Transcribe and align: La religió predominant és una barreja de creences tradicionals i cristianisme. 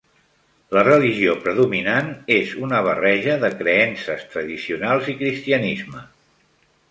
La 0.75 0.81
religió 0.85 1.33
predominant 1.43 2.09
és 2.37 2.55
una 2.67 2.79
barreja 2.87 3.35
de 3.45 3.53
creences 3.59 4.25
tradicionals 4.33 5.11
i 5.13 5.17
cristianisme. 5.23 6.05